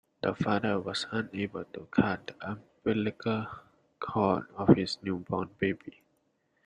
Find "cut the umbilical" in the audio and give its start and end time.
1.91-3.45